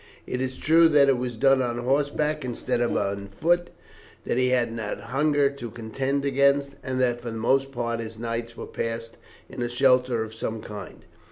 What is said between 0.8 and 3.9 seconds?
that it was done on horseback instead of on foot,